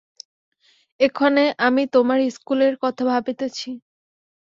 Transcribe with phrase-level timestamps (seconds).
[0.99, 3.69] এক্ষণে আমি তোমার ইস্কুলের কথা ভাবিতেছি।